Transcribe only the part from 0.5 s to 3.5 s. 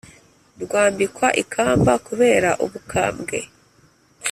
Rwambikwa ikamba kubera ubukambwe